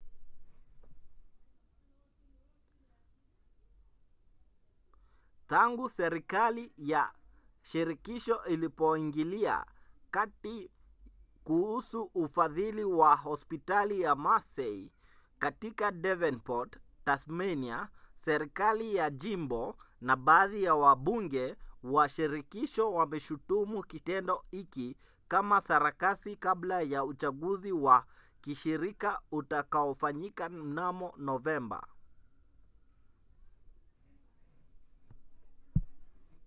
tangu 5.47 5.89
serikali 5.89 6.73
ya 6.77 7.11
shirikisho 7.61 8.43
ilipoingilia 8.45 9.65
kati 10.11 10.69
kuhusu 11.43 12.11
ufadhili 12.15 12.83
wa 12.83 13.15
hospitali 13.15 14.01
ya 14.01 14.15
mersey 14.15 14.91
katika 15.39 15.91
davenport 15.91 16.77
tasmania 17.05 17.89
serikali 18.25 18.95
ya 18.95 19.09
jimbo 19.09 19.77
na 20.01 20.15
baadhi 20.15 20.63
ya 20.63 20.75
wabunge 20.75 21.55
wa 21.83 22.09
shirikisho 22.09 22.93
wameshutumu 22.93 23.83
kitendo 23.83 24.45
hiki 24.51 24.97
kama 25.27 25.61
sarakasi 25.61 26.35
kabla 26.35 26.81
ya 26.81 27.03
uchaguzi 27.03 27.71
wa 27.71 28.05
kishirika 28.41 29.21
utakaofanyika 29.31 30.49
mnamo 30.49 31.13
novemba 31.17 31.87